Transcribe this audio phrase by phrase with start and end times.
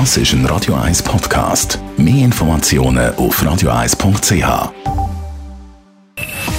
[0.00, 1.78] Das ist ein Radio 1 Podcast.
[1.96, 4.72] Mehr Informationen auf radio1.ch.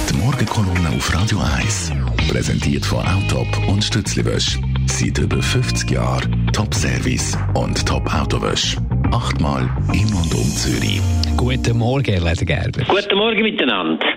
[0.08, 1.92] Die Morgenkolumne auf Radio 1
[2.30, 4.58] präsentiert von Autop und Stützliwösch.
[4.86, 8.78] Seit über 50 Jahren Top-Service und Top-Autowösch.
[9.12, 11.02] Achtmal in und um Zürich.
[11.36, 12.84] Guten Morgen, Herr Ledergerber.
[12.88, 14.15] Guten Morgen miteinander.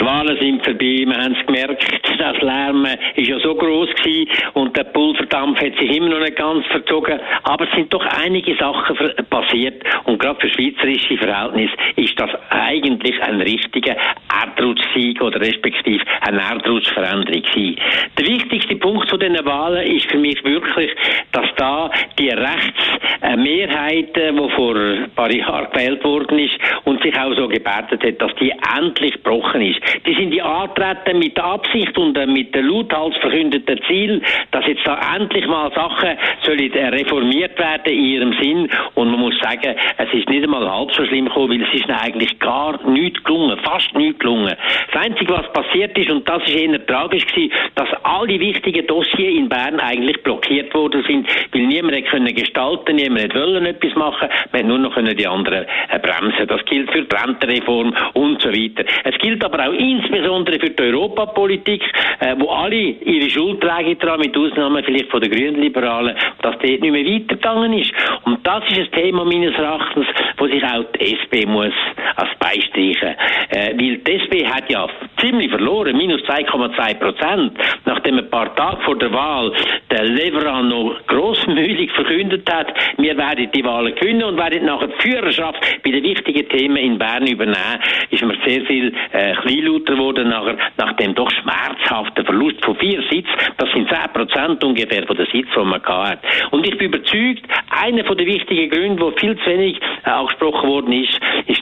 [0.00, 1.84] Die Wahlen sind vorbei, wir haben es gemerkt,
[2.18, 2.86] das Lärm
[3.16, 7.20] ist ja so groß gewesen und der Pulverdampf hat sich immer noch nicht ganz verzogen,
[7.42, 8.96] aber es sind doch einige Sachen
[9.28, 13.94] passiert und gerade für schweizerische Verhältnisse ist das eigentlich ein richtiger
[14.42, 17.76] Erdrutschsieg oder respektive eine Erdrutschveränderung gewesen.
[18.18, 20.92] Der wichtigste Punkt zu diesen Wahlen ist für mich wirklich,
[21.32, 26.54] dass da die Rechtsmehrheit, die vor ein paar Jahren gewählt worden ist
[26.84, 29.89] und sich auch so gebärdet hat, dass die endlich gebrochen ist.
[30.06, 34.66] Die sind ja antreten mit der Absicht und äh, mit dem lauthals verkündeten Ziel, dass
[34.66, 38.68] jetzt da endlich mal Sachen sollen äh, reformiert werden in ihrem Sinn.
[38.94, 41.90] Und man muss sagen, es ist nicht einmal halb so schlimm gekommen, weil es ist
[41.90, 44.54] eigentlich gar nichts gelungen, fast nichts gelungen.
[44.92, 49.34] Das Einzige, was passiert ist, und das ist eher tragisch gewesen, dass alle wichtigen Dossiers
[49.36, 53.94] in Bern eigentlich blockiert worden sind, weil niemand hätte können gestalten, niemand hätte wollen etwas
[53.94, 56.46] machen, man nur noch können die anderen äh, bremsen.
[56.46, 58.84] Das gilt für die Rentenreform und so weiter.
[59.04, 61.82] Es gilt aber auch insbesondere für die Europapolitik,
[62.20, 66.62] äh, wo alle ihre Schuld tragen daran, mit Ausnahme vielleicht von den Grünliberalen, dass dort
[66.62, 67.92] nicht mehr weitergegangen ist.
[68.24, 70.06] Und das ist ein Thema meines Erachtens,
[70.36, 71.72] wo sich auch die SP muss
[72.16, 73.16] als beistreichen.
[73.50, 74.86] Äh, weil die SP hat ja
[75.20, 77.52] ziemlich verloren, minus 2,2 Prozent,
[77.84, 79.52] nachdem ein paar Tage vor der Wahl
[79.90, 85.08] der Leveran noch grossmühlig verkündet hat, wir werden die Wahlen gewinnen und werden nachher die
[85.08, 87.80] Führerschaft bei den wichtigen Themen in Bern übernehmen,
[88.20, 93.02] ist mir sehr viel äh, kleinlauter geworden nachher, nach dem doch schmerzhaften Verlust von vier
[93.10, 93.30] Sitzen.
[93.56, 96.20] Das sind 10 Prozent ungefähr von den Sitzen, die man hat.
[96.50, 100.92] Und ich bin überzeugt, einer den wichtigen Gründen, wo viel zu wenig äh, angesprochen worden
[100.92, 101.59] ist, ist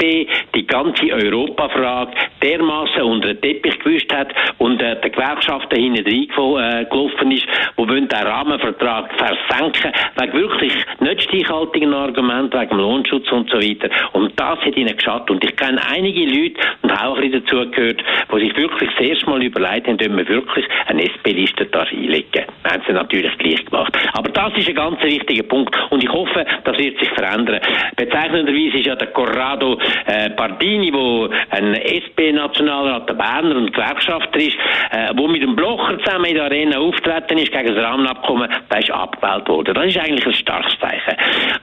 [0.00, 5.78] die SP die ganze Europafrage dermaßen unter den Teppich gewischt hat und äh, der Gewerkschaften
[5.78, 12.76] hinten reingelaufen äh, ist, wo wollen den Rahmenvertrag versenken, wegen wirklich nicht stichhaltigen Argumenten, wegen
[12.76, 13.88] Lohnschutz und so weiter.
[14.12, 15.30] Und das hat ihnen geschadet.
[15.30, 19.30] Und ich kenne einige Leute, und auch ein bisschen dazugehört, die sich wirklich das erste
[19.30, 22.44] Mal überlegt haben, ob man wirklich eine SP-Liste da einlegen.
[22.66, 23.96] Haben sie natürlich gleich gemacht.
[24.12, 25.74] Aber das ist ein ganz wichtiger Punkt.
[25.90, 27.60] Und ich hoffe, das wird sich verändern.
[27.96, 34.56] Bezeichnenderweise ist ja der Corrado äh, Pardini, der ein SP-Nationalrat der Berner und Gewerkschafter ist,
[34.90, 38.78] äh, wo mit dem Blocher zusammen in der Arena auftreten ist gegen das Rahmenabkommen, der
[38.78, 39.74] ist abgewählt worden.
[39.74, 41.16] Das ist eigentlich ein starkes Zeichen.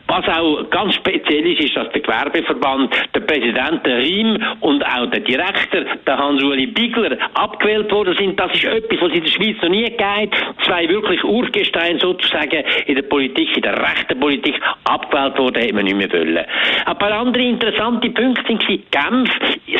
[0.08, 5.06] Was auch ganz speziell ist, ist, dass der Gewerbeverband, der Präsident der Riem und auch
[5.08, 8.40] der Direktor, der Hans-Uli Bigler, abgewählt worden sind.
[8.40, 10.31] Das ist etwas, was in der Schweiz noch nie geht.
[10.66, 14.56] Zwei wirklich Urgesteine sozusagen in der Politik, in der rechten Politik,
[14.86, 16.46] abgewählt worden, hätte man nicht mehr wollen.
[16.86, 19.30] Ein paar andere interessante Punkte sind, Genf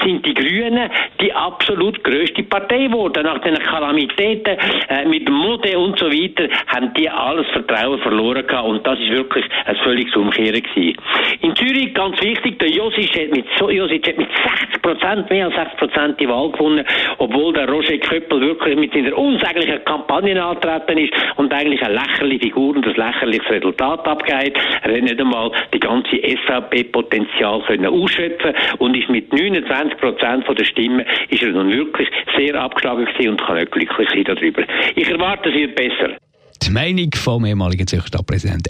[0.04, 0.90] sind die Grünen
[1.22, 3.24] die absolut größte Partei geworden.
[3.24, 4.58] Nach den Kalamitäten
[4.90, 9.12] äh, mit Mode und so weiter haben die alles Vertrauen verloren gehabt und das ist
[9.12, 10.98] wirklich ein völliges Umkehren gewesen.
[11.42, 14.30] In Zürich, ganz wichtig, der Josic hat mit, Josic hat mit
[14.72, 16.86] 60 Prozent, mehr als 60 Prozent die Wahl gewonnen,
[17.18, 22.46] obwohl der Roger Köppel wirklich mit seiner unsäglichen Kampagne antreten ist und eigentlich eine lächerliche
[22.46, 24.58] Figur und ein lächerliches Resultat abgeht.
[24.82, 30.66] Er hat nicht einmal die ganze SVP-Potenzial können ausschöpfen und ist mit 29 Prozent der
[30.66, 34.64] Stimmen ist er nun wirklich sehr abgeschlagen gewesen und kann nicht glücklich sein darüber.
[34.96, 36.18] Ich erwarte, es wird besser.
[36.66, 38.20] Die Meinung vom ehemaligen Zürcher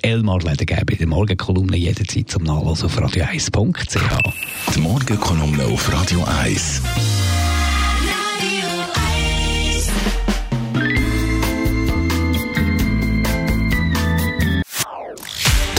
[0.01, 4.75] Elmar Ledergäbe in der Morgenkolumne jederzeit zum Nachlesen auf radio1.ch.
[4.75, 6.81] Die Morgenkolumne auf Radio 1.